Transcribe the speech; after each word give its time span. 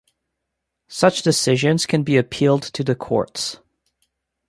Such 0.87 1.21
decisions 1.21 1.85
can 1.85 2.01
be 2.01 2.17
appealed 2.17 2.63
to 2.63 2.83
the 2.83 2.95
courts. 2.95 3.59